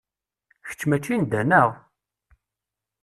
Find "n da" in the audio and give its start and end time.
1.21-1.41